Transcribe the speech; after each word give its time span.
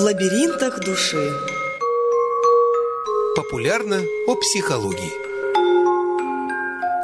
В 0.00 0.02
лабиринтах 0.02 0.80
души. 0.80 1.30
Популярно 3.36 4.00
о 4.26 4.34
психологии. 4.34 5.12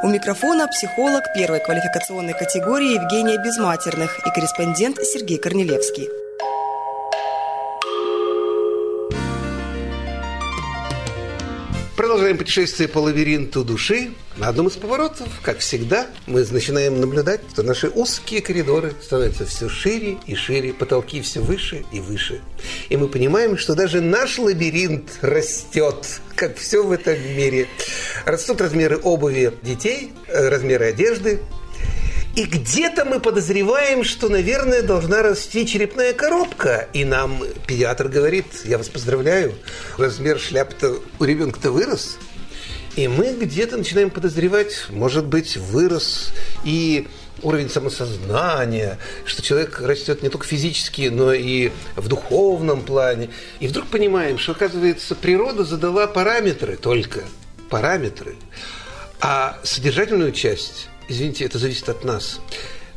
У 0.02 0.08
микрофона 0.08 0.66
психолог 0.66 1.24
первой 1.34 1.60
квалификационной 1.60 2.32
категории 2.32 2.94
Евгения 2.94 3.36
Безматерных 3.36 4.26
и 4.26 4.30
корреспондент 4.30 4.96
Сергей 5.04 5.36
Корнелевский. 5.36 6.08
Продолжаем 12.16 12.38
путешествие 12.38 12.88
по 12.88 13.00
лабиринту 13.00 13.62
души. 13.62 14.10
На 14.38 14.48
одном 14.48 14.68
из 14.68 14.72
поворотов, 14.72 15.28
как 15.42 15.58
всегда, 15.58 16.06
мы 16.26 16.46
начинаем 16.50 16.98
наблюдать, 16.98 17.42
что 17.52 17.62
наши 17.62 17.90
узкие 17.90 18.40
коридоры 18.40 18.94
становятся 19.02 19.44
все 19.44 19.68
шире 19.68 20.16
и 20.24 20.34
шире, 20.34 20.72
потолки 20.72 21.20
все 21.20 21.40
выше 21.40 21.84
и 21.92 22.00
выше. 22.00 22.40
И 22.88 22.96
мы 22.96 23.08
понимаем, 23.08 23.58
что 23.58 23.74
даже 23.74 24.00
наш 24.00 24.38
лабиринт 24.38 25.18
растет, 25.20 26.22
как 26.34 26.56
все 26.56 26.82
в 26.82 26.90
этом 26.90 27.20
мире. 27.36 27.68
Растут 28.24 28.62
размеры 28.62 28.96
обуви 28.96 29.52
детей, 29.60 30.14
э, 30.28 30.48
размеры 30.48 30.86
одежды, 30.86 31.42
и 32.36 32.44
где-то 32.44 33.06
мы 33.06 33.18
подозреваем, 33.18 34.04
что, 34.04 34.28
наверное, 34.28 34.82
должна 34.82 35.22
расти 35.22 35.66
черепная 35.66 36.12
коробка. 36.12 36.86
И 36.92 37.02
нам 37.06 37.42
педиатр 37.66 38.08
говорит, 38.08 38.46
я 38.64 38.76
вас 38.76 38.90
поздравляю, 38.90 39.54
размер 39.96 40.38
шляпы-то 40.38 41.00
у 41.18 41.24
ребенка-то 41.24 41.72
вырос. 41.72 42.18
И 42.94 43.08
мы 43.08 43.32
где-то 43.32 43.78
начинаем 43.78 44.10
подозревать, 44.10 44.86
может 44.90 45.24
быть, 45.24 45.56
вырос 45.56 46.32
и 46.62 47.08
уровень 47.42 47.70
самосознания, 47.70 48.98
что 49.24 49.40
человек 49.40 49.80
растет 49.80 50.22
не 50.22 50.28
только 50.28 50.46
физически, 50.46 51.08
но 51.08 51.32
и 51.32 51.70
в 51.96 52.06
духовном 52.08 52.82
плане. 52.82 53.30
И 53.60 53.66
вдруг 53.66 53.86
понимаем, 53.86 54.38
что, 54.38 54.52
оказывается, 54.52 55.14
природа 55.14 55.64
задала 55.64 56.06
параметры 56.06 56.76
только, 56.76 57.24
параметры, 57.70 58.36
а 59.20 59.58
содержательную 59.62 60.32
часть 60.32 60.88
извините, 61.08 61.44
это 61.44 61.58
зависит 61.58 61.88
от 61.88 62.04
нас. 62.04 62.40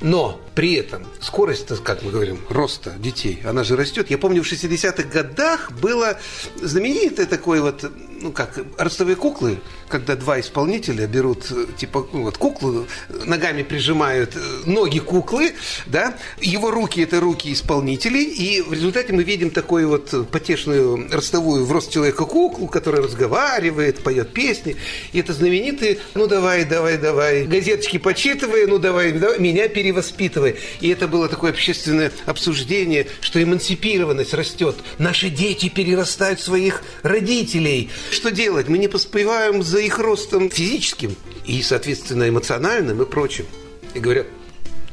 Но 0.01 0.39
при 0.55 0.75
этом 0.75 1.05
скорость, 1.19 1.67
как 1.83 2.03
мы 2.03 2.11
говорим, 2.11 2.39
роста 2.49 2.91
детей, 2.91 3.41
она 3.43 3.63
же 3.63 3.75
растет. 3.75 4.09
Я 4.09 4.17
помню, 4.17 4.43
в 4.43 4.51
60-х 4.51 5.03
годах 5.03 5.71
было 5.73 6.17
знаменитое 6.61 7.25
такое 7.25 7.61
вот, 7.61 7.91
ну 8.21 8.31
как, 8.31 8.59
ростовые 8.77 9.15
куклы, 9.15 9.59
когда 9.87 10.15
два 10.15 10.39
исполнителя 10.39 11.07
берут, 11.07 11.45
типа, 11.77 12.07
ну, 12.13 12.23
вот 12.23 12.37
куклу, 12.37 12.85
ногами 13.25 13.63
прижимают 13.63 14.35
э, 14.35 14.39
ноги 14.65 14.99
куклы, 14.99 15.53
да, 15.85 16.15
его 16.39 16.71
руки– 16.71 17.01
это 17.03 17.19
руки 17.19 17.51
исполнителей, 17.51 18.23
и 18.23 18.61
в 18.61 18.73
результате 18.73 19.13
мы 19.13 19.23
видим 19.23 19.49
такую 19.49 19.89
вот 19.89 20.29
потешную 20.31 21.09
ростовую 21.11 21.65
в 21.65 21.71
рост 21.71 21.91
человека 21.91 22.25
куклу, 22.25 22.67
которая 22.67 23.01
разговаривает, 23.01 23.99
поет 24.03 24.33
песни, 24.33 24.75
и 25.11 25.19
это 25.19 25.33
знаменитые 25.33 25.99
«ну 26.13 26.27
давай, 26.27 26.65
давай, 26.65 26.97
давай, 26.97 27.45
газеточки 27.45 27.97
почитывай, 27.97 28.67
ну 28.67 28.77
давай, 28.77 29.11
давай, 29.11 29.39
меня 29.39 29.67
перевоспитывай». 29.67 30.57
И 30.81 30.89
это 30.89 31.07
было 31.07 31.27
такое 31.27 31.51
общественное 31.51 32.11
обсуждение, 32.25 33.07
что 33.21 33.41
эмансипированность 33.41 34.33
растет. 34.33 34.75
Наши 34.97 35.29
дети 35.29 35.69
перерастают 35.69 36.39
своих 36.39 36.83
родителей. 37.03 37.89
Что 38.11 38.31
делать? 38.31 38.67
Мы 38.67 38.77
не 38.77 38.87
поспеваем 38.87 39.63
за 39.63 39.79
их 39.79 39.99
ростом 39.99 40.49
физическим 40.49 41.15
и, 41.45 41.61
соответственно, 41.61 42.27
эмоциональным 42.27 43.01
и 43.01 43.05
прочим. 43.05 43.45
И 43.93 43.99
говорят, 43.99 44.27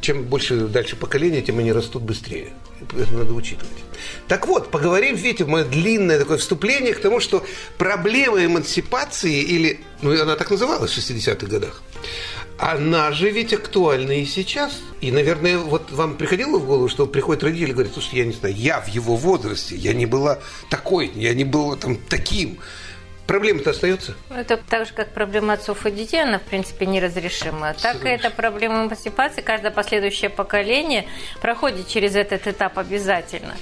чем 0.01 0.25
больше 0.25 0.69
дальше 0.69 0.97
поколения, 0.97 1.43
тем 1.43 1.59
они 1.59 1.73
растут 1.73 2.03
быстрее. 2.03 2.53
Это 2.81 3.13
надо 3.15 3.33
учитывать. 3.33 3.73
Так 4.29 4.47
вот, 4.47 4.71
поговорим, 4.71 5.17
видите, 5.17 5.45
мое 5.45 5.65
длинное 5.65 6.19
такое 6.19 6.37
вступление 6.39 6.95
к 6.95 7.01
тому, 7.01 7.21
что 7.21 7.45
проблема 7.79 8.45
эмансипации, 8.45 9.43
или, 9.43 9.81
ну, 10.03 10.13
она 10.21 10.37
так 10.37 10.51
называлась 10.51 10.93
в 10.93 10.99
60-х 10.99 11.47
годах, 11.47 11.83
она 12.59 13.13
же 13.13 13.31
ведь 13.31 13.53
актуальна 13.53 14.13
и 14.13 14.25
сейчас. 14.25 14.79
И, 15.01 15.11
наверное, 15.11 15.59
вот 15.59 15.91
вам 15.91 16.17
приходило 16.17 16.59
в 16.59 16.67
голову, 16.67 16.89
что 16.89 17.07
приходит 17.07 17.45
родитель 17.45 17.71
и 17.71 17.73
говорит, 17.73 17.93
слушай, 17.93 18.17
я 18.17 18.25
не 18.25 18.33
знаю, 18.33 18.55
я 18.55 18.81
в 18.81 18.89
его 18.89 19.17
возрасте, 19.17 19.77
я 19.77 19.93
не 19.93 20.07
была 20.07 20.39
такой, 20.71 21.11
я 21.15 21.35
не 21.35 21.45
была 21.45 21.77
там 21.77 21.97
таким. 21.97 22.59
Проблема-то 23.27 23.71
остается? 23.71 24.15
Это 24.31 24.57
так 24.57 24.87
же, 24.87 24.93
как 24.93 25.13
проблема 25.13 25.55
отцов 25.55 25.85
и 25.85 25.91
детей, 25.91 26.23
она, 26.23 26.39
в 26.39 26.43
принципе, 26.43 26.87
неразрешима. 26.87 27.75
Так 27.75 28.05
и 28.05 28.09
эта 28.09 28.31
проблема 28.31 28.85
эмансипации, 28.85 29.41
каждое 29.41 29.73
последующее 29.73 30.31
поколение 30.31 31.07
проходит 31.41 31.89
через 31.89 32.15
этот 32.15 32.47
этап 32.47 32.79
обязательно. 32.79 33.57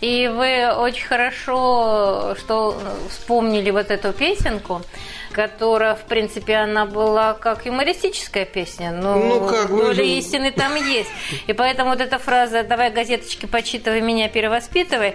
И 0.00 0.28
вы 0.28 0.72
очень 0.72 1.06
хорошо, 1.06 2.34
что 2.36 2.80
вспомнили 3.08 3.70
вот 3.70 3.90
эту 3.90 4.12
песенку, 4.12 4.82
которая, 5.30 5.94
в 5.94 6.04
принципе, 6.04 6.56
она 6.56 6.86
была 6.86 7.34
как 7.34 7.66
юмористическая 7.66 8.44
песня, 8.44 8.90
но 8.90 9.16
ну, 9.16 9.46
как 9.46 9.68
доля 9.68 10.02
истины 10.02 10.50
там 10.50 10.74
есть. 10.74 11.10
И 11.46 11.52
поэтому 11.52 11.90
вот 11.90 12.00
эта 12.00 12.18
фраза 12.18 12.62
«давай 12.64 12.90
газеточки 12.90 13.46
почитывай, 13.46 14.00
меня 14.00 14.28
перевоспитывай», 14.28 15.14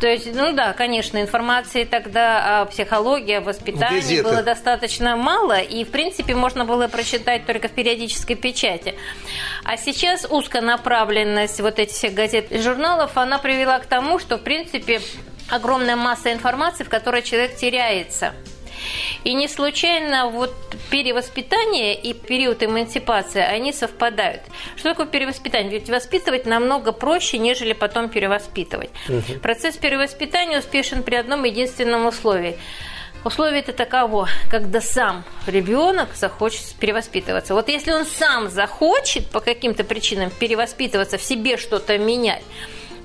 то 0.00 0.08
есть, 0.08 0.34
ну 0.34 0.52
да, 0.52 0.72
конечно, 0.72 1.20
информации 1.20 1.84
тогда 1.84 2.62
о 2.62 2.64
психологии, 2.64 3.34
о 3.34 3.40
воспитании 3.42 4.22
было 4.22 4.42
достаточно 4.42 5.14
мало, 5.16 5.60
и, 5.60 5.84
в 5.84 5.90
принципе, 5.90 6.34
можно 6.34 6.64
было 6.64 6.88
прочитать 6.88 7.44
только 7.46 7.68
в 7.68 7.72
периодической 7.72 8.34
печати. 8.34 8.94
А 9.64 9.76
сейчас 9.76 10.26
узконаправленность 10.28 11.60
вот 11.60 11.78
этих 11.78 11.94
всех 11.94 12.14
газет 12.14 12.50
и 12.50 12.58
журналов, 12.58 13.12
она 13.16 13.38
привела 13.38 13.78
к 13.78 13.86
тому, 13.86 14.18
что, 14.18 14.38
в 14.38 14.42
принципе, 14.42 15.02
огромная 15.50 15.96
масса 15.96 16.32
информации, 16.32 16.84
в 16.84 16.88
которой 16.88 17.22
человек 17.22 17.56
теряется– 17.56 18.32
и 19.24 19.34
не 19.34 19.48
случайно 19.48 20.28
вот 20.28 20.54
перевоспитание 20.90 21.94
и 21.94 22.12
период 22.12 22.62
эмансипации, 22.62 23.40
они 23.40 23.72
совпадают. 23.72 24.42
Что 24.76 24.90
такое 24.90 25.06
перевоспитание? 25.06 25.70
Ведь 25.70 25.88
воспитывать 25.88 26.46
намного 26.46 26.92
проще, 26.92 27.38
нежели 27.38 27.72
потом 27.72 28.08
перевоспитывать. 28.08 28.90
Угу. 29.08 29.40
Процесс 29.42 29.76
перевоспитания 29.76 30.58
успешен 30.58 31.02
при 31.02 31.16
одном 31.16 31.44
единственном 31.44 32.06
условии. 32.06 32.58
Условие 33.22 33.60
это 33.60 33.74
таково, 33.74 34.28
когда 34.50 34.80
сам 34.80 35.24
ребенок 35.46 36.14
захочет 36.14 36.74
перевоспитываться. 36.80 37.54
Вот 37.54 37.68
если 37.68 37.92
он 37.92 38.06
сам 38.06 38.48
захочет 38.48 39.26
по 39.26 39.40
каким-то 39.40 39.84
причинам 39.84 40.30
перевоспитываться, 40.30 41.18
в 41.18 41.22
себе 41.22 41.58
что-то 41.58 41.98
менять, 41.98 42.42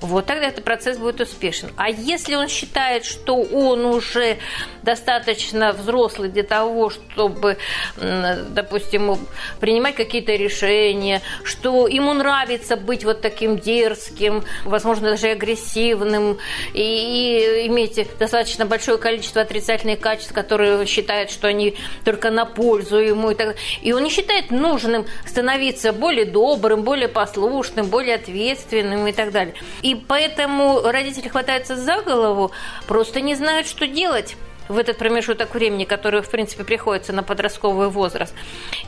вот 0.01 0.25
тогда 0.25 0.47
этот 0.47 0.63
процесс 0.63 0.97
будет 0.97 1.22
успешен. 1.22 1.69
А 1.78 1.89
если 1.89 2.35
он 2.35 2.47
считает, 2.47 3.06
что 3.06 3.35
он 3.35 3.85
уже 3.85 4.38
достаточно 4.83 5.73
взрослый 5.73 6.29
для 6.29 6.44
того, 6.44 6.89
чтобы, 6.89 7.57
допустим, 7.97 9.17
принимать 9.59 9.95
какие-то 9.95 10.33
решения, 10.33 11.22
что 11.44 11.88
ему 11.88 12.13
нравится 12.13 12.78
быть 12.78 13.03
вот 13.03 13.22
таким 13.22 13.57
дерзким, 13.57 14.44
возможно, 14.63 15.11
даже 15.11 15.29
агрессивным, 15.29 16.38
и, 16.73 17.63
и 17.63 17.67
иметь 17.67 18.00
достаточно 18.19 18.66
большое 18.66 18.97
количество 18.97 19.41
отрицательных 19.41 20.00
качеств, 20.00 20.33
которые 20.33 20.85
считает, 20.85 21.29
что 21.31 21.47
они 21.47 21.75
только 22.03 22.31
на 22.31 22.45
пользу 22.45 22.97
ему. 22.97 23.31
И, 23.31 23.35
так, 23.35 23.56
и 23.81 23.94
он 23.94 24.03
не 24.03 24.09
считает 24.09 24.51
нужным 24.51 25.06
становиться 25.25 25.94
более 25.94 26.25
добрым, 26.25 26.83
более 26.83 27.07
послушным, 27.07 27.88
более 27.88 28.16
ответственным 28.16 29.07
и 29.07 29.12
так 29.12 29.31
далее. 29.31 29.56
И 29.85 29.94
поэтому 29.94 30.81
родители 30.81 31.28
хватаются 31.28 31.75
за 31.75 32.01
голову, 32.01 32.51
просто 32.88 33.22
не 33.22 33.35
знают, 33.35 33.68
что 33.68 33.85
делать 33.85 34.35
в 34.68 34.78
этот 34.78 34.98
промежуток 34.98 35.53
времени, 35.53 35.86
который, 35.86 36.22
в 36.22 36.30
принципе, 36.30 36.64
приходится 36.64 37.14
на 37.14 37.24
подростковый 37.24 37.90
возраст. 37.90 38.34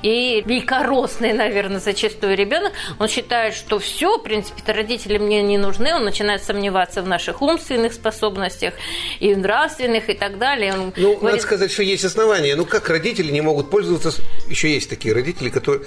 И 0.01 0.43
великоросный, 0.45 1.33
наверное, 1.33 1.79
зачастую 1.79 2.35
ребенок, 2.35 2.73
он 2.99 3.07
считает, 3.07 3.53
что 3.53 3.79
все, 3.79 4.17
в 4.17 4.23
принципе, 4.23 4.71
родители 4.71 5.17
мне 5.17 5.41
не 5.41 5.57
нужны, 5.57 5.93
он 5.93 6.03
начинает 6.03 6.43
сомневаться 6.43 7.01
в 7.01 7.07
наших 7.07 7.41
умственных 7.41 7.93
способностях 7.93 8.73
и 9.19 9.35
нравственных 9.35 10.09
и 10.09 10.13
так 10.13 10.37
далее. 10.37 10.73
Он 10.73 10.93
ну, 10.95 11.15
говорит... 11.15 11.23
надо 11.23 11.39
сказать, 11.39 11.71
что 11.71 11.83
есть 11.83 12.05
основания. 12.05 12.55
Ну, 12.55 12.65
как 12.65 12.89
родители 12.89 13.31
не 13.31 13.41
могут 13.41 13.69
пользоваться... 13.69 14.11
Еще 14.47 14.73
есть 14.73 14.89
такие 14.89 15.13
родители, 15.13 15.49
которые 15.49 15.81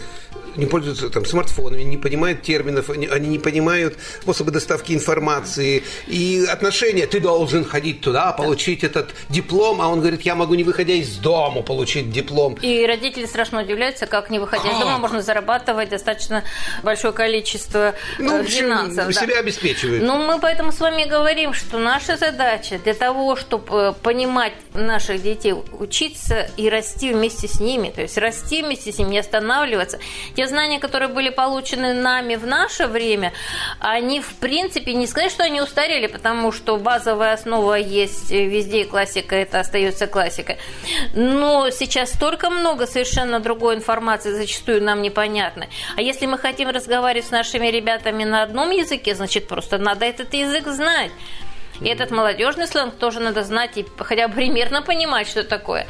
не 0.56 0.67
пользуются 0.67 1.09
там, 1.11 1.25
смартфонами, 1.25 1.82
не 1.82 1.97
понимают 1.97 2.43
терминов, 2.43 2.91
они 2.91 3.29
не 3.29 3.38
понимают 3.38 3.97
способы 4.20 4.50
доставки 4.50 4.93
информации 4.93 5.82
и 6.06 6.44
отношения. 6.49 7.06
Ты 7.06 7.20
должен 7.20 7.64
ходить 7.64 8.00
туда, 8.00 8.32
получить 8.32 8.85
этот 8.85 9.14
диплом, 9.29 9.80
а 9.81 9.88
он 9.88 10.00
говорит, 10.00 10.23
я 10.23 10.35
могу 10.35 10.55
не 10.55 10.65
выходя 10.65 10.94
из 10.94 11.17
дома 11.17 11.62
получить 11.62 12.11
диплом. 12.11 12.55
И 12.61 12.87
родители 12.87 13.27
страшно 13.27 13.62
удивляются, 13.62 14.06
как 14.06 14.31
не 14.31 14.38
выходя 14.38 14.71
из 14.71 14.79
дома 14.79 14.99
можно 14.99 15.23
зарабатывать 15.23 15.88
достаточно 15.88 16.44
большое 16.82 17.12
количество 17.12 17.94
ну, 18.19 18.41
э, 18.41 18.44
финансов. 18.44 19.15
Себя 19.15 19.35
да. 19.35 19.41
обеспечивает. 19.41 20.03
Ну, 20.03 20.19
мы 20.25 20.38
поэтому 20.38 20.73
с 20.73 20.81
вами 20.81 21.05
говорим, 21.05 21.55
что 21.55 21.79
наша 21.79 22.17
задача 22.17 22.79
для 22.79 22.94
того, 22.94 23.37
чтобы 23.37 23.67
э, 23.71 23.93
понимать 24.03 24.53
наших 24.75 25.23
детей, 25.23 25.55
учиться 25.79 26.49
и 26.56 26.69
расти 26.69 27.12
вместе 27.12 27.49
с 27.49 27.61
ними, 27.61 27.91
то 27.91 28.03
есть 28.03 28.19
расти 28.19 28.62
вместе 28.62 28.93
с 28.93 28.99
ними, 28.99 29.11
не 29.11 29.19
останавливаться. 29.19 29.99
те 30.37 30.47
знания, 30.47 30.79
которые 30.79 31.09
были 31.09 31.31
получены 31.31 31.94
нами 31.94 32.37
в 32.37 32.47
наше 32.47 32.87
время, 32.87 33.33
они, 33.81 34.21
в 34.21 34.35
принципе, 34.35 34.94
не 34.94 35.06
сказать, 35.06 35.33
что 35.33 35.44
они 35.44 35.61
устарели, 35.61 36.06
потому 36.06 36.53
что 36.53 36.76
базовая 36.76 37.35
основа 37.35 37.75
есть 37.75 38.31
везде, 38.31 38.83
и 38.83 38.85
классика 38.85 39.37
это 39.37 39.61
остается 39.70 40.06
классикой. 40.06 40.58
Но 41.14 41.70
сейчас 41.70 42.12
столько 42.12 42.50
много 42.50 42.87
совершенно 42.87 43.38
другой 43.40 43.76
информации, 43.76 44.32
зачастую 44.32 44.82
нам 44.82 45.00
непонятно. 45.00 45.67
А 45.96 46.02
если 46.02 46.26
мы 46.26 46.38
хотим 46.38 46.70
разговаривать 46.70 47.28
с 47.28 47.31
нашими 47.31 47.69
ребятами 47.69 48.25
на 48.25 48.43
одном 48.43 48.70
языке, 48.70 49.14
значит, 49.14 49.46
просто 49.46 49.78
надо 49.78 50.05
этот 50.05 50.34
язык 50.34 50.67
знать. 50.67 51.12
И 51.81 51.88
этот 51.88 52.11
молодежный 52.11 52.67
сленг 52.67 52.97
тоже 52.97 53.21
надо 53.21 53.43
знать 53.43 53.79
и 53.79 53.87
хотя 53.99 54.29
бы 54.29 54.35
примерно 54.35 54.82
понимать, 54.82 55.29
что 55.29 55.44
такое. 55.44 55.87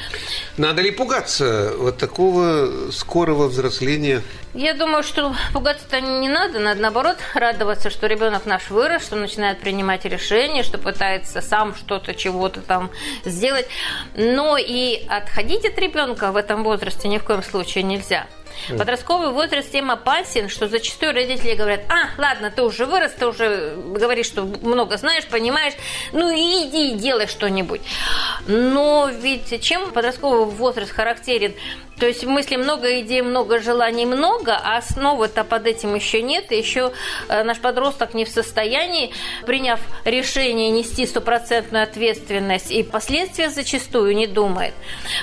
Надо 0.57 0.83
ли 0.83 0.91
пугаться 0.91 1.73
вот 1.77 1.99
такого 1.99 2.91
скорого 2.93 3.47
взросления? 3.49 4.23
Я 4.55 4.75
думаю, 4.75 5.03
что 5.03 5.35
пугаться-то 5.53 6.01
не 6.01 6.29
надо, 6.29 6.59
надо 6.59 6.81
наоборот 6.81 7.17
радоваться, 7.35 7.89
что 7.89 8.07
ребенок 8.07 8.47
наш 8.47 8.71
вырос, 8.71 9.03
что 9.03 9.17
начинает 9.17 9.61
принимать 9.61 10.05
решения, 10.05 10.63
что 10.63 10.79
пытается 10.79 11.41
сам 11.41 11.75
что-то, 11.75 12.15
чего-то 12.15 12.61
там 12.61 12.91
сделать. 13.25 13.67
Но 14.17 14.57
и 14.59 15.05
отходить 15.09 15.65
от 15.65 15.79
ребенка 15.79 16.33
в 16.33 16.37
этом 16.37 16.65
возрасте 16.65 17.09
ни 17.09 17.19
в 17.19 17.25
коем 17.25 17.43
случае 17.43 17.85
нельзя. 17.85 18.27
Подростковый 18.69 19.31
возраст 19.31 19.71
тем 19.71 19.91
опасен, 19.91 20.49
что 20.49 20.69
зачастую 20.69 21.13
родители 21.13 21.55
говорят, 21.55 21.83
а, 21.89 22.21
ладно, 22.21 22.51
ты 22.51 22.63
уже 22.63 22.87
вырос, 22.87 23.13
ты 23.13 23.27
уже 23.27 23.77
говоришь, 23.77 24.27
что 24.27 24.43
много 24.43 24.97
знаешь, 24.97 25.27
понимаешь, 25.27 25.75
ну 26.13 26.31
иди 26.33 26.95
делай 26.95 27.27
что-нибудь. 27.27 27.81
Но 28.47 29.11
ведь 29.11 29.61
чем 29.63 29.91
подростковый 29.91 30.47
возраст 30.47 30.93
характерен? 30.93 31.55
То 31.99 32.07
есть 32.07 32.25
мысли 32.25 32.57
много 32.57 33.01
идей, 33.01 33.21
много 33.21 33.61
желаний, 33.61 34.07
много, 34.07 34.57
а 34.57 34.79
основы-то 34.79 35.45
под 35.45 35.67
этим 35.67 35.95
еще 35.95 36.23
нет. 36.23 36.51
Еще 36.51 36.93
э, 37.29 37.43
наш 37.43 37.59
подросток 37.59 38.15
не 38.15 38.25
в 38.25 38.31
состоянии, 38.31 39.13
приняв 39.45 39.81
решение 40.07 40.71
нести 40.71 41.07
стопроцентную 41.07 41.85
ответственность 41.85 42.71
и 42.71 42.83
последствия 42.83 43.51
зачастую 43.51 44.17
не 44.17 44.27
думает. 44.27 44.73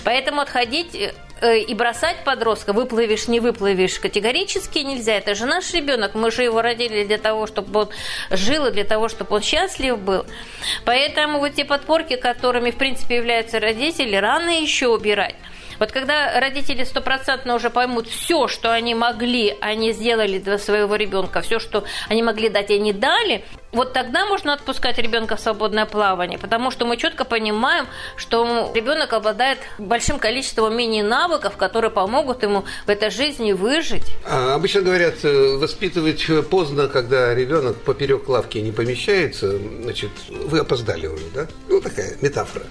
Поэтому 0.03 0.41
отходить 0.41 0.95
Э, 0.97 1.13
и 1.41 1.73
бросать 1.73 2.23
подростка, 2.23 2.73
выплывешь, 2.73 3.27
не 3.27 3.39
выплывешь, 3.39 3.99
категорически 3.99 4.79
нельзя. 4.79 5.15
Это 5.15 5.35
же 5.35 5.45
наш 5.45 5.73
ребенок, 5.73 6.15
мы 6.15 6.31
же 6.31 6.43
его 6.43 6.61
родили 6.61 7.03
для 7.03 7.17
того, 7.17 7.47
чтобы 7.47 7.81
он 7.81 7.89
жил 8.31 8.65
и 8.67 8.71
для 8.71 8.83
того, 8.83 9.09
чтобы 9.09 9.35
он 9.35 9.41
счастлив 9.41 9.97
был. 9.99 10.25
Поэтому 10.85 11.39
вот 11.39 11.53
те 11.53 11.65
подпорки, 11.65 12.15
которыми, 12.15 12.71
в 12.71 12.77
принципе, 12.77 13.17
являются 13.17 13.59
родители, 13.59 14.15
рано 14.15 14.49
еще 14.49 14.87
убирать. 14.87 15.35
Вот 15.79 15.91
когда 15.91 16.39
родители 16.39 16.83
стопроцентно 16.83 17.55
уже 17.55 17.69
поймут 17.69 18.07
все, 18.07 18.47
что 18.47 18.73
они 18.73 18.95
могли, 18.95 19.55
они 19.61 19.91
сделали 19.91 20.39
для 20.39 20.57
своего 20.57 20.95
ребенка, 20.95 21.41
все, 21.41 21.59
что 21.59 21.83
они 22.09 22.23
могли 22.23 22.49
дать, 22.49 22.71
они 22.71 22.93
дали, 22.93 23.45
вот 23.71 23.93
тогда 23.93 24.25
можно 24.25 24.53
отпускать 24.53 24.97
ребенка 24.97 25.35
в 25.35 25.39
свободное 25.39 25.85
плавание, 25.85 26.39
потому 26.39 26.71
что 26.71 26.85
мы 26.85 26.97
четко 26.97 27.25
понимаем, 27.25 27.87
что 28.15 28.71
ребенок 28.73 29.13
обладает 29.13 29.59
большим 29.77 30.19
количеством 30.19 30.71
умений 30.71 30.99
и 30.99 31.03
навыков, 31.03 31.57
которые 31.57 31.91
помогут 31.91 32.43
ему 32.43 32.63
в 32.85 32.89
этой 32.89 33.09
жизни 33.09 33.51
выжить. 33.51 34.05
А 34.25 34.55
обычно 34.55 34.81
говорят, 34.81 35.15
э, 35.23 35.57
воспитывать 35.57 36.25
поздно, 36.49 36.87
когда 36.87 37.35
ребенок 37.35 37.75
поперек 37.77 38.29
лавки 38.29 38.57
не 38.59 38.71
помещается, 38.71 39.57
значит, 39.81 40.11
вы 40.29 40.59
опоздали 40.59 41.07
уже, 41.07 41.25
да? 41.33 41.47
Ну, 41.67 41.81
такая 41.81 42.15
метафора. 42.21 42.65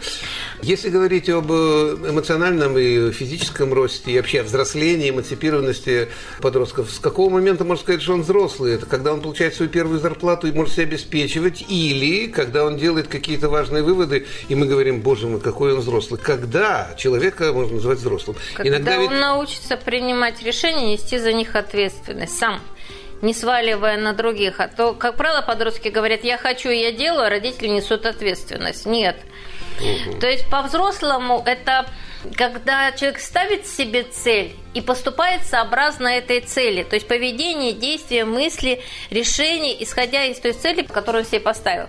Если 0.63 0.89
говорить 0.89 1.29
об 1.29 1.51
эмоциональном 1.51 2.79
и 2.79 3.13
физическом 3.13 3.75
росте, 3.75 4.13
и 4.13 4.17
вообще 4.17 4.41
о 4.41 4.45
взрослении, 4.45 5.11
эмансипированности 5.11 6.09
подростков, 6.41 6.91
с 6.91 6.99
какого 6.99 7.31
момента 7.31 7.65
можно 7.65 7.83
сказать, 7.83 8.03
что 8.03 8.15
он 8.15 8.23
взрослый? 8.23 8.75
Это 8.75 8.87
когда 8.87 9.13
он 9.13 9.21
получает 9.21 9.55
свою 9.55 9.71
первую 9.71 10.01
зарплату 10.01 10.47
и 10.47 10.53
может 10.53 10.75
себя 10.75 10.86
обеспечивать, 10.87 11.65
или 11.69 12.29
когда 12.29 12.65
он 12.65 12.77
делает 12.77 13.09
какие-то 13.09 13.49
важные 13.49 13.83
выводы, 13.83 14.27
и 14.49 14.55
мы 14.55 14.67
говорим, 14.67 15.01
боже 15.01 15.27
мой, 15.27 15.41
какой 15.41 15.75
он 15.75 15.81
взрослый. 15.81 16.21
Когда 16.21 16.95
человека 16.97 17.53
можно 17.53 17.75
назвать 17.75 17.99
взрослым? 17.99 18.37
Когда 18.55 18.71
Иногда 18.71 18.99
он 18.99 19.11
ведь... 19.11 19.21
научится 19.21 19.77
принимать 19.77 20.43
решения, 20.43 20.93
нести 20.93 21.19
за 21.19 21.33
них 21.33 21.55
ответственность 21.55 22.39
сам 22.39 22.61
не 23.23 23.33
сваливая 23.33 23.97
на 23.97 24.13
других. 24.13 24.61
А 24.61 24.69
то, 24.69 24.93
как 24.93 25.17
правило, 25.17 25.41
подростки 25.41 25.89
говорят, 25.89 26.23
я 26.23 26.37
хочу, 26.37 26.69
я 26.69 26.93
делаю, 26.93 27.27
а 27.27 27.31
родители 27.31 27.69
несут 27.69 28.05
ответственность. 28.05 28.85
Нет. 28.85 29.17
Угу. 29.81 30.19
То 30.19 30.29
есть 30.29 30.49
по-взрослому 30.51 31.43
это 31.47 31.87
когда 32.35 32.93
человек 32.93 33.21
ставит 33.21 33.67
себе 33.67 34.03
цель 34.03 34.55
и 34.77 34.83
поступает 34.83 35.47
сообразно 35.47 36.09
этой 36.09 36.41
цели. 36.41 36.83
То 36.83 36.97
есть 36.97 37.09
поведение, 37.09 37.73
действия, 37.73 38.27
мысли, 38.27 38.83
решения, 39.09 39.83
исходя 39.83 40.27
из 40.27 40.39
той 40.39 40.53
цели, 40.53 40.83
которую 40.83 41.25
он 41.25 41.27
себе 41.27 41.41
поставил. 41.41 41.87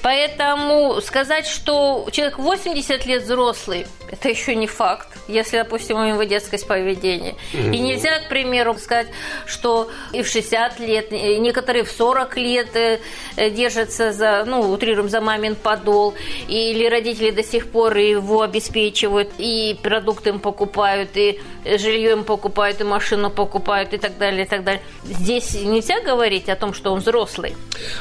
Поэтому 0.00 0.98
сказать, 1.02 1.46
что 1.46 2.08
человек 2.10 2.38
80 2.38 3.04
лет 3.04 3.22
взрослый, 3.24 3.86
это 4.10 4.30
еще 4.30 4.54
не 4.54 4.66
факт, 4.66 5.08
если, 5.28 5.58
допустим, 5.58 5.98
у 5.98 6.04
него 6.04 6.22
детскость 6.22 6.66
поведения. 6.66 7.34
И 7.52 7.78
нельзя, 7.78 8.20
к 8.20 8.28
примеру, 8.28 8.74
сказать, 8.78 9.08
что 9.46 9.90
и 10.12 10.22
в 10.22 10.28
60 10.28 10.80
лет, 10.80 11.12
и 11.12 11.38
некоторые 11.38 11.84
в 11.84 11.90
40 11.90 12.36
лет 12.36 12.76
э, 12.76 13.00
держатся 13.50 14.12
за, 14.12 14.44
ну, 14.46 14.60
утрируем, 14.70 15.08
за 15.08 15.20
мамин 15.20 15.54
подол, 15.54 16.14
или 16.48 16.86
родители 16.86 17.30
до 17.30 17.42
сих 17.42 17.70
пор 17.70 17.96
его 17.96 18.42
обеспечивают, 18.42 19.30
и 19.38 19.78
продукты 19.82 20.30
им 20.30 20.40
покупают, 20.40 21.10
и 21.14 21.40
жилье 21.64 22.12
им 22.12 22.21
покупают, 22.24 22.80
и 22.80 22.84
машину 22.84 23.30
покупают, 23.30 23.92
и 23.92 23.98
так 23.98 24.18
далее, 24.18 24.44
и 24.44 24.48
так 24.48 24.64
далее. 24.64 24.82
Здесь 25.04 25.54
нельзя 25.54 26.00
говорить 26.00 26.48
о 26.48 26.56
том, 26.56 26.74
что 26.74 26.92
он 26.92 27.00
взрослый. 27.00 27.54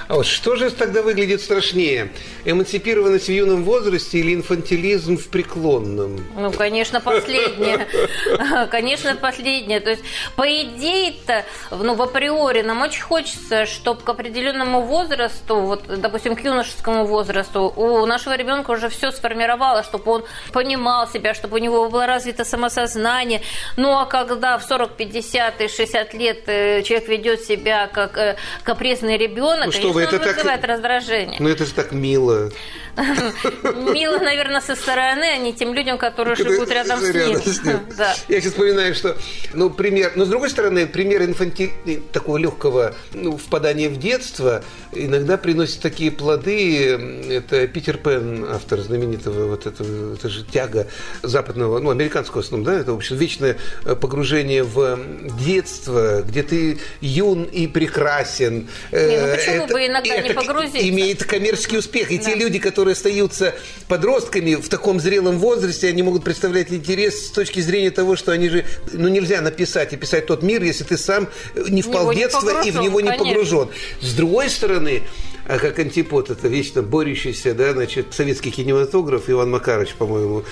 А 0.08 0.16
вот 0.16 0.26
что 0.26 0.56
же 0.56 0.70
тогда 0.72 1.02
выглядит 1.02 1.42
страшнее? 1.42 2.12
Эмансипированность 2.46 3.28
в 3.28 3.32
юном 3.32 3.64
возрасте 3.64 4.20
или 4.20 4.34
инфантилизм 4.34 5.18
в 5.18 5.28
преклонном? 5.30 6.26
Ну, 6.36 6.52
конечно, 6.52 7.02
последнее. 7.02 7.88
Конечно, 8.72 9.16
последнее. 9.16 9.80
То 9.80 9.92
есть, 9.92 10.04
по 10.36 10.44
идее-то, 10.44 11.46
ну, 11.72 11.96
в 11.96 12.02
априори 12.02 12.62
нам 12.62 12.82
очень 12.82 13.02
хочется, 13.02 13.66
чтобы 13.66 14.02
к 14.02 14.10
определенному 14.10 14.82
возрасту, 14.82 15.62
вот, 15.62 15.84
допустим, 15.88 16.36
к 16.36 16.42
юношескому 16.42 17.06
возрасту, 17.06 17.74
у 17.76 18.06
нашего 18.06 18.36
ребенка 18.36 18.72
уже 18.72 18.90
все 18.90 19.12
сформировалось, 19.12 19.86
чтобы 19.86 20.12
он 20.12 20.24
понимал 20.52 21.08
себя, 21.08 21.34
чтобы 21.34 21.56
у 21.56 21.60
него 21.60 21.90
было 21.90 22.06
развито 22.06 22.44
самосознание. 22.46 23.42
Ну, 23.78 23.98
когда 24.06 24.58
в 24.58 24.64
40, 24.64 24.96
50 24.96 25.62
и 25.62 25.68
60 25.68 26.14
лет 26.14 26.44
э, 26.48 26.82
человек 26.84 27.08
ведет 27.08 27.42
себя 27.42 27.88
как 27.88 28.18
э, 28.18 28.38
капризный 28.64 29.18
ребенок, 29.18 29.68
ну, 29.68 29.72
что 29.72 29.92
вы, 29.92 30.04
это 30.04 30.18
вызывает 30.18 30.62
так... 30.62 30.70
раздражение. 30.70 31.38
Ну, 31.40 31.50
это 31.50 31.66
же 31.66 31.74
так 31.74 31.92
мило. 31.92 32.52
Мило, 33.94 34.20
наверное, 34.20 34.62
со 34.62 34.76
стороны, 34.76 35.24
а 35.24 35.38
не 35.38 35.54
тем 35.54 35.74
людям, 35.74 35.98
которые 35.98 36.36
живут 36.36 36.70
рядом 36.70 37.00
с 37.00 37.14
ним. 37.14 37.80
Я 38.28 38.42
сейчас 38.42 38.52
вспоминаю, 38.52 38.94
что, 38.96 39.18
ну, 39.54 39.70
пример, 39.70 40.14
но 40.16 40.26
с 40.26 40.30
другой 40.30 40.50
стороны, 40.50 40.88
пример 40.88 41.24
инфанти... 41.24 41.72
такого 42.12 42.38
легкого 42.38 42.94
ну, 43.14 43.38
впадания 43.38 43.90
в 43.90 43.98
детство 43.98 44.64
иногда 44.94 45.38
приносит 45.38 45.82
такие 45.82 46.12
плоды. 46.12 47.28
Это 47.30 47.68
Питер 47.68 47.98
Пен, 47.98 48.46
автор 48.50 48.80
знаменитого 48.80 49.48
вот 49.48 49.66
этого, 49.66 50.16
это 50.16 50.30
же 50.30 50.44
тяга 50.44 50.88
западного, 51.24 51.80
ну, 51.80 51.90
американского 51.90 52.42
в 52.42 52.46
основном, 52.46 52.66
да, 52.66 52.80
это, 52.80 52.94
в 52.94 52.96
общем, 52.96 53.16
вечное 53.18 53.58
погружение 54.00 54.64
в 54.64 55.00
детство, 55.44 56.22
где 56.22 56.44
ты 56.44 56.80
юн 57.02 57.44
и 57.44 57.68
прекрасен. 57.68 58.68
Не, 58.92 59.18
ну 59.22 59.36
почему 59.36 59.64
это, 59.66 59.74
бы 59.74 59.86
иногда 59.86 60.18
не 60.18 60.34
погрузиться? 60.34 60.90
Имеет 60.90 61.24
коммерческий 61.24 61.78
успех. 61.78 62.12
И 62.12 62.18
да. 62.18 62.26
те 62.26 62.36
люди, 62.36 62.60
которые 62.60 62.81
остаются 62.90 63.54
подростками 63.88 64.56
в 64.56 64.68
таком 64.70 65.00
зрелом 65.00 65.38
возрасте, 65.38 65.88
они 65.88 66.04
могут 66.04 66.24
представлять 66.24 66.72
интерес 66.72 67.28
с 67.28 67.32
точки 67.32 67.60
зрения 67.60 67.92
того, 67.92 68.16
что 68.16 68.32
они 68.32 68.50
же, 68.50 68.66
ну, 68.92 69.08
нельзя 69.08 69.42
написать 69.42 69.94
и 69.94 69.98
писать 69.98 70.26
тот 70.26 70.44
мир, 70.44 70.64
если 70.64 70.84
ты 70.84 70.98
сам 70.98 71.28
не 71.56 71.82
впал 71.82 72.12
в 72.12 72.16
детство 72.16 72.64
и 72.64 72.72
в 72.72 72.82
него 72.82 73.02
не 73.02 73.12
погружен. 73.12 73.70
С 74.02 74.14
другой 74.14 74.50
стороны, 74.50 75.04
а 75.52 75.60
как 75.60 75.80
антипод, 75.80 76.30
это 76.30 76.48
вечно 76.48 76.82
борющийся, 76.82 77.54
да, 77.54 77.74
значит, 77.74 78.14
советский 78.14 78.52
кинематограф, 78.52 79.30
Иван 79.30 79.52
Макарович, 79.52 79.96
по-моему, 79.96 80.46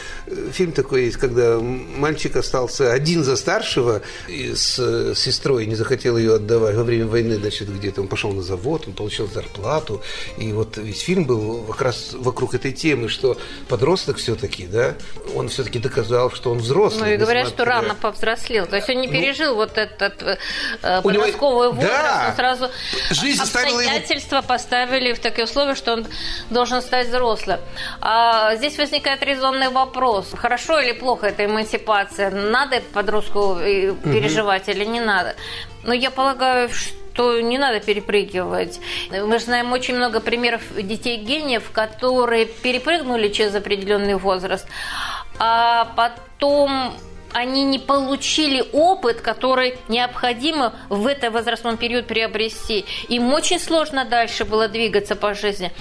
фильм 0.51 0.73
такой 0.73 1.05
есть, 1.05 1.15
когда 1.15 1.57
мальчик 1.57 2.35
остался 2.35 2.91
один 2.91 3.23
за 3.23 3.37
старшего 3.37 4.01
и 4.27 4.53
с 4.53 4.77
э, 4.77 5.13
сестрой 5.15 5.67
не 5.67 5.75
захотел 5.75 6.17
ее 6.17 6.35
отдавать 6.35 6.75
во 6.75 6.83
время 6.83 7.07
войны, 7.07 7.37
значит, 7.37 7.73
где-то 7.73 8.01
он 8.01 8.09
пошел 8.09 8.33
на 8.33 8.41
завод, 8.41 8.83
он 8.87 8.93
получил 8.93 9.29
зарплату, 9.29 10.01
и 10.37 10.51
вот 10.51 10.75
весь 10.75 10.99
фильм 10.99 11.23
был 11.23 11.63
как 11.69 11.81
раз 11.81 12.09
вокруг 12.11 12.53
этой 12.53 12.73
темы, 12.73 13.07
что 13.07 13.37
подросток 13.69 14.17
все-таки, 14.17 14.67
да, 14.67 14.95
он 15.33 15.47
все-таки 15.47 15.79
доказал, 15.79 16.29
что 16.29 16.51
он 16.51 16.57
взрослый. 16.57 17.07
Ну 17.07 17.13
и 17.13 17.17
говорят, 17.17 17.47
что 17.47 17.63
рано 17.63 17.95
повзрослел, 17.95 18.67
то 18.67 18.75
есть 18.75 18.89
он 18.89 18.99
не 18.99 19.07
ну, 19.07 19.13
пережил 19.13 19.51
ну, 19.51 19.59
вот 19.59 19.77
этот 19.77 20.21
э, 20.81 21.01
подростковый 21.01 21.69
него... 21.69 21.75
возраст, 21.75 22.03
да. 22.03 22.25
он 22.31 22.35
сразу 22.35 22.69
Жизнь 23.11 23.41
обстоятельства 23.41 24.35
его... 24.35 24.45
ставили 24.89 25.13
в 25.13 25.19
такие 25.19 25.45
условия, 25.45 25.75
что 25.75 25.93
он 25.93 26.05
должен 26.49 26.81
стать 26.81 27.07
взрослым. 27.07 27.59
А 28.01 28.55
здесь 28.55 28.77
возникает 28.77 29.23
резонный 29.23 29.69
вопрос. 29.69 30.31
Хорошо 30.35 30.79
или 30.79 30.93
плохо 30.93 31.27
эта 31.27 31.45
эмансипация? 31.45 32.31
Надо 32.31 32.81
подростку 32.93 33.57
э, 33.59 33.93
переживать 34.03 34.63
угу. 34.63 34.71
или 34.71 34.85
не 34.85 34.99
надо? 34.99 35.35
Но 35.83 35.93
я 35.93 36.09
полагаю, 36.09 36.69
что 36.69 37.41
не 37.41 37.57
надо 37.57 37.79
перепрыгивать. 37.79 38.79
Мы 39.11 39.39
знаем 39.39 39.71
очень 39.73 39.95
много 39.95 40.19
примеров 40.19 40.61
детей-гениев, 40.75 41.71
которые 41.71 42.45
перепрыгнули 42.45 43.29
через 43.29 43.55
определенный 43.55 44.15
возраст, 44.15 44.67
а 45.37 45.85
потом 45.95 46.93
они 47.33 47.63
не 47.63 47.79
получили 47.79 48.63
опыт, 48.73 49.21
который 49.21 49.75
необходимо 49.87 50.73
в 50.89 51.05
этот 51.05 51.33
возрастной 51.33 51.77
период 51.77 52.07
приобрести. 52.07 52.85
Им 53.07 53.33
очень 53.33 53.59
сложно 53.59 54.05
дальше 54.05 54.45
было 54.45 54.67
двигаться 54.67 55.15
по 55.15 55.33
жизни, 55.33 55.71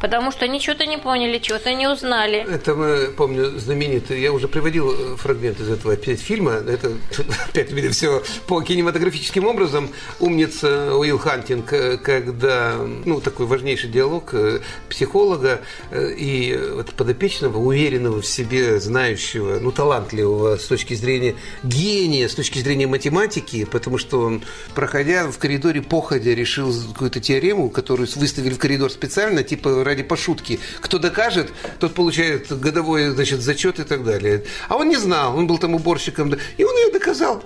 потому 0.00 0.30
что 0.32 0.44
они 0.44 0.60
что-то 0.60 0.86
не 0.86 0.98
поняли, 0.98 1.38
чего-то 1.38 1.72
не 1.74 1.86
узнали. 1.86 2.46
Это 2.48 2.74
мы, 2.74 3.08
помню, 3.16 3.58
знаменитый, 3.58 4.20
я 4.20 4.32
уже 4.32 4.48
приводил 4.48 4.92
э, 4.92 5.16
фрагмент 5.16 5.60
из 5.60 5.70
этого 5.70 5.94
опять 5.94 6.20
фильма, 6.20 6.52
это 6.52 6.92
опять 7.48 7.70
видно 7.70 7.90
все 7.90 8.22
по 8.46 8.60
кинематографическим 8.62 9.46
образом. 9.46 9.90
Умница 10.20 10.96
Уилл 10.96 11.18
Хантинг, 11.18 11.72
э, 11.72 11.98
когда, 11.98 12.74
ну, 13.04 13.20
такой 13.20 13.46
важнейший 13.46 13.90
диалог 13.90 14.30
э, 14.32 14.60
психолога 14.88 15.60
и 15.92 16.58
вот 16.74 16.92
подопечного, 16.92 17.58
уверенного 17.58 18.20
в 18.20 18.26
себе, 18.26 18.80
знающего, 18.80 19.58
ну, 19.60 19.70
талантливого 19.70 20.56
с 20.56 20.64
точки 20.66 20.95
зрения 20.96 21.34
гения, 21.62 22.28
с 22.28 22.34
точки 22.34 22.58
зрения 22.58 22.86
математики, 22.86 23.64
потому 23.64 23.98
что 23.98 24.20
он, 24.20 24.42
проходя 24.74 25.30
в 25.30 25.38
коридоре 25.38 25.82
походя, 25.82 26.34
решил 26.34 26.74
какую-то 26.92 27.20
теорему, 27.20 27.70
которую 27.70 28.08
выставили 28.16 28.54
в 28.54 28.58
коридор 28.58 28.90
специально, 28.90 29.42
типа 29.42 29.84
ради 29.84 30.02
пошутки. 30.02 30.60
Кто 30.80 30.98
докажет, 30.98 31.52
тот 31.78 31.94
получает 31.94 32.50
годовой 32.58 33.10
значит, 33.10 33.40
зачет 33.40 33.78
и 33.80 33.84
так 33.84 34.04
далее. 34.04 34.44
А 34.68 34.76
он 34.76 34.88
не 34.88 34.96
знал, 34.96 35.36
он 35.36 35.46
был 35.46 35.58
там 35.58 35.74
уборщиком, 35.74 36.34
и 36.56 36.64
он 36.64 36.76
ее 36.76 36.92
доказал. 36.92 37.42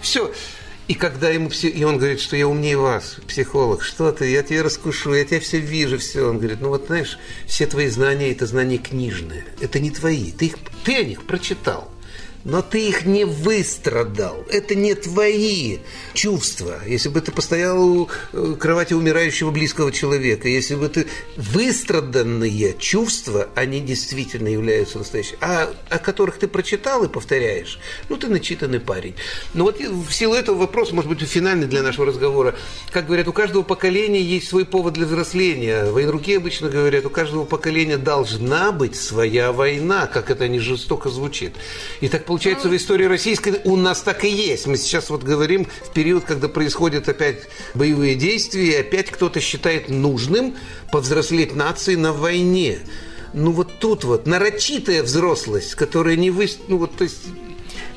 Все. 0.00 0.32
И 0.88 0.94
когда 0.94 1.30
ему 1.30 1.48
и 1.48 1.84
он 1.84 1.96
говорит, 1.96 2.20
что 2.20 2.36
я 2.36 2.48
умнее 2.48 2.76
вас, 2.76 3.16
психолог, 3.28 3.82
что 3.82 4.10
ты, 4.10 4.30
я 4.30 4.42
тебя 4.42 4.64
раскушу, 4.64 5.14
я 5.14 5.24
тебя 5.24 5.40
все 5.40 5.58
вижу, 5.58 5.98
все. 5.98 6.28
Он 6.28 6.38
говорит, 6.38 6.60
ну 6.60 6.68
вот 6.68 6.86
знаешь, 6.86 7.18
все 7.46 7.66
твои 7.66 7.88
знания 7.88 8.32
это 8.32 8.46
знания 8.46 8.78
книжные, 8.78 9.44
это 9.60 9.78
не 9.78 9.90
твои, 9.90 10.32
ты, 10.32 10.46
их, 10.46 10.56
ты 10.84 10.96
о 10.96 11.04
них 11.04 11.22
прочитал 11.24 11.88
но 12.44 12.62
ты 12.62 12.88
их 12.88 13.04
не 13.04 13.24
выстрадал. 13.24 14.44
Это 14.50 14.74
не 14.74 14.94
твои 14.94 15.78
чувства. 16.14 16.80
Если 16.86 17.08
бы 17.08 17.20
ты 17.20 17.32
постоял 17.32 17.82
у 17.82 18.08
э, 18.32 18.56
кровати 18.58 18.94
умирающего 18.94 19.50
близкого 19.50 19.92
человека, 19.92 20.48
если 20.48 20.74
бы 20.74 20.88
ты 20.88 21.06
выстраданные 21.36 22.74
чувства, 22.78 23.48
они 23.54 23.80
действительно 23.80 24.48
являются 24.48 24.98
настоящими, 24.98 25.38
а 25.40 25.72
о 25.88 25.98
которых 25.98 26.38
ты 26.38 26.48
прочитал 26.48 27.04
и 27.04 27.08
повторяешь, 27.08 27.78
ну, 28.08 28.16
ты 28.16 28.28
начитанный 28.28 28.80
парень. 28.80 29.14
Но 29.54 29.64
вот 29.64 29.80
в 29.80 30.12
силу 30.12 30.34
этого 30.34 30.56
вопрос, 30.56 30.92
может 30.92 31.08
быть, 31.08 31.20
финальный 31.22 31.66
для 31.66 31.82
нашего 31.82 32.06
разговора. 32.06 32.54
Как 32.90 33.06
говорят, 33.06 33.28
у 33.28 33.32
каждого 33.32 33.62
поколения 33.62 34.22
есть 34.22 34.48
свой 34.48 34.64
повод 34.64 34.94
для 34.94 35.06
взросления. 35.06 35.90
Военруки 35.90 36.32
обычно 36.32 36.68
говорят, 36.68 37.06
у 37.06 37.10
каждого 37.10 37.44
поколения 37.44 37.98
должна 37.98 38.72
быть 38.72 38.96
своя 38.96 39.52
война, 39.52 40.06
как 40.06 40.30
это 40.30 40.48
не 40.48 40.58
жестоко 40.58 41.08
звучит. 41.08 41.54
И 42.00 42.08
так 42.08 42.24
получается, 42.32 42.70
в 42.70 42.74
истории 42.74 43.04
российской 43.04 43.60
у 43.64 43.76
нас 43.76 44.00
так 44.00 44.24
и 44.24 44.28
есть. 44.30 44.66
Мы 44.66 44.78
сейчас 44.78 45.10
вот 45.10 45.22
говорим 45.22 45.66
в 45.82 45.92
период, 45.92 46.24
когда 46.24 46.48
происходят 46.48 47.06
опять 47.06 47.42
боевые 47.74 48.14
действия, 48.14 48.64
и 48.64 48.74
опять 48.76 49.10
кто-то 49.10 49.38
считает 49.38 49.90
нужным 49.90 50.56
повзрослеть 50.90 51.54
нации 51.54 51.94
на 51.94 52.14
войне. 52.14 52.78
Ну 53.34 53.52
вот 53.52 53.78
тут 53.78 54.04
вот 54.04 54.26
нарочитая 54.26 55.02
взрослость, 55.02 55.74
которая 55.74 56.16
не 56.16 56.30
вы... 56.30 56.48
Ну 56.68 56.78
вот, 56.78 56.96
то 56.96 57.04
есть... 57.04 57.20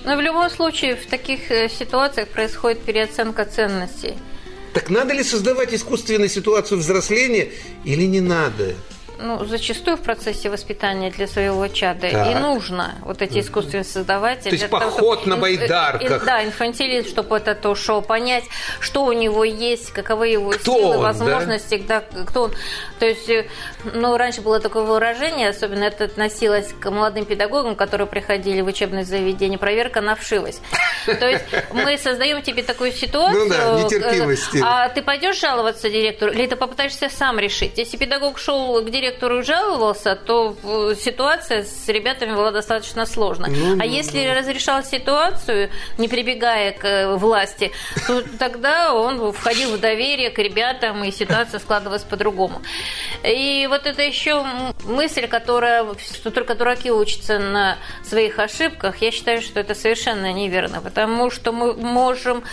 Но 0.04 0.18
в 0.18 0.20
любом 0.20 0.50
случае 0.50 0.98
в 0.98 1.06
таких 1.06 1.50
э, 1.50 1.70
ситуациях 1.70 2.28
происходит 2.28 2.82
переоценка 2.82 3.46
ценностей. 3.46 4.16
Так 4.74 4.90
надо 4.90 5.14
ли 5.14 5.24
создавать 5.24 5.74
искусственную 5.74 6.28
ситуацию 6.28 6.80
взросления 6.80 7.52
или 7.86 8.04
не 8.04 8.20
надо? 8.20 8.76
Ну, 9.20 9.46
зачастую 9.46 9.98
в 9.98 10.02
процессе 10.02 10.50
воспитания 10.50 11.12
для 11.12 11.28
своего 11.28 11.68
чада 11.68 12.10
так. 12.10 12.32
и 12.32 12.36
нужно 12.36 12.96
вот 13.02 13.22
эти 13.22 13.40
искусственные 13.40 13.84
создавать. 13.84 14.42
То 14.42 14.50
есть 14.50 14.70
поход 14.70 15.24
того, 15.24 15.36
на 15.36 15.38
байдарках. 15.38 16.26
да, 16.26 16.44
инфантилизм, 16.44 17.10
чтобы 17.10 17.38
это 17.38 17.70
ушел, 17.70 18.02
понять, 18.02 18.44
что 18.80 19.06
у 19.06 19.14
него 19.14 19.44
есть, 19.44 19.92
каковы 19.92 20.28
его 20.28 20.52
кто 20.52 20.78
силы, 20.78 20.98
он, 20.98 21.04
возможности, 21.04 21.84
да? 21.88 22.04
Да, 22.12 22.24
кто 22.26 22.44
он. 22.44 22.52
То 23.00 23.06
есть, 23.06 23.30
э, 23.30 23.48
ну, 23.94 24.18
раньше 24.18 24.42
было 24.42 24.60
такое 24.60 24.84
выражение, 24.84 25.50
особенно 25.50 25.84
это 25.84 26.06
относилось 26.06 26.74
к 26.80 26.90
молодым 26.90 27.26
педагогам, 27.26 27.76
которые 27.76 28.08
приходили 28.08 28.62
в 28.62 28.68
учебное 28.68 29.04
заведение, 29.04 29.58
проверка 29.58 30.02
на 30.02 30.16
вшивость. 30.16 30.62
То 31.06 31.28
есть 31.28 31.46
мы 31.72 31.98
создаем 31.98 32.42
тебе 32.42 32.64
такую 32.64 32.92
ситуацию, 32.92 33.46
ну 33.46 33.50
да, 33.50 33.84
нетерпимости. 33.84 34.62
а 34.64 34.90
ты 34.90 35.02
пойдешь 35.02 35.40
жаловаться 35.40 35.90
директору, 35.90 36.32
или 36.32 36.48
ты 36.48 36.56
попытаешься 36.56 37.10
сам 37.10 37.40
решить. 37.40 37.78
Если 37.78 37.98
педагог 37.98 38.38
шел 38.38 38.82
к 38.82 38.90
директору, 38.90 39.05
директору 39.06 39.44
жаловался, 39.44 40.16
то 40.16 40.56
ситуация 41.00 41.64
с 41.64 41.88
ребятами 41.88 42.34
была 42.34 42.52
достаточно 42.52 43.06
сложная. 43.06 43.52
Ну, 43.52 43.78
а 43.80 43.86
если 43.86 44.28
ну. 44.28 44.34
разрешал 44.34 44.84
ситуацию, 44.84 45.70
не 45.98 46.08
прибегая 46.08 46.72
к 46.72 46.86
э, 46.86 47.16
власти, 47.16 47.72
то 48.08 48.22
тогда 48.40 48.94
он 48.94 49.32
входил 49.32 49.78
в 49.78 49.80
доверие 49.80 50.30
к 50.30 50.40
ребятам, 50.40 51.04
и 51.04 51.12
ситуация 51.12 51.60
складывалась 51.60 52.04
по-другому. 52.04 52.62
И 53.24 53.68
вот 53.70 53.86
это 53.86 54.02
еще 54.02 54.46
мысль, 54.86 55.28
которая, 55.28 55.86
что 56.14 56.32
только 56.32 56.56
дураки 56.56 56.92
учатся 56.92 57.40
на 57.40 57.78
своих 58.04 58.40
ошибках, 58.40 58.98
я 58.98 59.12
считаю, 59.12 59.42
что 59.42 59.60
это 59.60 59.76
совершенно 59.76 60.34
неверно, 60.34 60.82
потому 60.82 61.30
что 61.30 61.52
мы 61.52 61.74
можем 61.74 62.44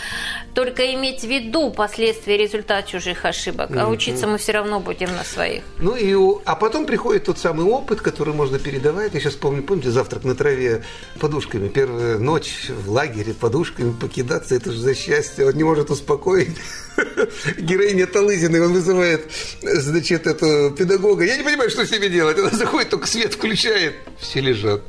только 0.53 0.93
иметь 0.93 1.21
в 1.21 1.27
виду 1.27 1.71
последствия 1.71 2.37
результат 2.37 2.85
чужих 2.87 3.25
ошибок, 3.25 3.71
а 3.75 3.87
учиться 3.87 4.27
мы 4.27 4.37
все 4.37 4.51
равно 4.51 4.79
будем 4.79 5.15
на 5.15 5.23
своих. 5.23 5.63
Ну 5.79 5.95
и 5.95 6.13
а 6.45 6.55
потом 6.55 6.85
приходит 6.85 7.25
тот 7.25 7.37
самый 7.37 7.65
опыт, 7.65 8.01
который 8.01 8.33
можно 8.33 8.59
передавать. 8.59 9.13
Я 9.13 9.19
сейчас 9.19 9.35
помню, 9.35 9.63
помните, 9.63 9.91
завтрак 9.91 10.23
на 10.23 10.35
траве 10.35 10.83
подушками. 11.19 11.69
Первая 11.69 12.17
ночь 12.17 12.69
в 12.69 12.89
лагере 12.89 13.33
подушками 13.33 13.91
покидаться, 13.91 14.55
это 14.55 14.71
же 14.71 14.79
за 14.79 14.93
счастье. 14.93 15.47
Он 15.47 15.53
не 15.53 15.63
может 15.63 15.89
успокоить 15.89 16.55
героиня 17.57 18.07
Талызиной, 18.07 18.61
он 18.61 18.73
вызывает, 18.73 19.31
значит, 19.61 20.27
эту 20.27 20.71
педагога. 20.71 21.23
Я 21.23 21.37
не 21.37 21.43
понимаю, 21.43 21.69
что 21.69 21.85
с 21.85 21.91
ними 21.91 22.07
делать. 22.07 22.37
Она 22.37 22.49
заходит, 22.49 22.89
только 22.89 23.07
свет 23.07 23.33
включает. 23.33 23.95
Все 24.19 24.41
лежат 24.41 24.81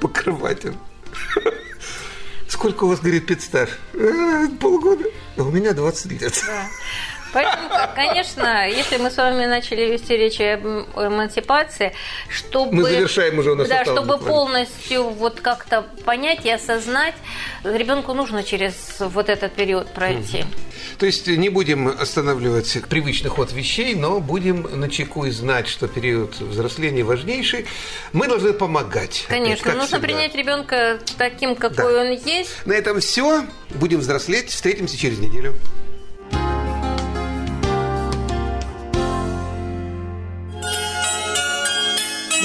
по 0.00 0.08
кроватям. 0.08 0.76
Сколько 2.48 2.84
у 2.84 2.88
вас, 2.88 3.00
говорит, 3.00 3.26
педстаж? 3.26 3.70
«Э, 3.94 4.46
полгода. 4.60 5.04
А 5.36 5.42
у 5.42 5.50
меня 5.50 5.72
20 5.72 6.12
лет. 6.12 6.44
Да. 6.46 6.66
Поэтому, 7.36 7.68
конечно, 7.94 8.66
если 8.66 8.96
мы 8.96 9.10
с 9.10 9.16
вами 9.18 9.44
начали 9.44 9.82
вести 9.82 10.16
речь 10.16 10.40
о 10.40 10.56
эмансипации, 11.06 11.92
чтобы... 12.30 12.72
Мы 12.72 12.82
завершаем 12.84 13.38
уже 13.38 13.52
у 13.52 13.54
нас 13.56 13.68
Да, 13.68 13.84
чтобы 13.84 14.16
полностью 14.16 15.10
вот 15.10 15.40
как-то 15.42 15.82
понять 16.06 16.46
и 16.46 16.50
осознать, 16.50 17.14
ребенку 17.62 18.14
нужно 18.14 18.42
через 18.42 18.74
вот 19.00 19.28
этот 19.28 19.52
период 19.52 19.92
пройти. 19.92 20.46
То 20.98 21.04
есть 21.04 21.26
не 21.26 21.50
будем 21.50 21.88
останавливать 21.88 22.74
привычный 22.88 23.28
ход 23.28 23.52
вещей, 23.52 23.94
но 23.94 24.18
будем 24.20 24.62
на 24.80 24.88
чеку 24.88 25.26
и 25.26 25.30
знать, 25.30 25.68
что 25.68 25.88
период 25.88 26.40
взросления 26.40 27.04
важнейший. 27.04 27.66
Мы 28.14 28.28
должны 28.28 28.54
помогать. 28.54 29.26
Конечно, 29.28 29.72
нужно 29.72 29.86
всегда. 29.86 30.00
принять 30.00 30.34
ребенка 30.34 31.00
таким, 31.18 31.54
какой 31.54 31.92
да. 31.92 32.00
он 32.00 32.12
есть. 32.12 32.64
На 32.64 32.72
этом 32.72 33.00
все. 33.00 33.44
Будем 33.74 33.98
взрослеть. 33.98 34.48
Встретимся 34.48 34.96
через 34.96 35.18
неделю. 35.18 35.54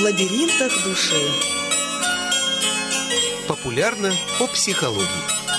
Лабиринтах 0.01 0.84
души. 0.84 1.22
Популярно 3.48 4.12
по 4.39 4.48
психологии. 4.48 5.50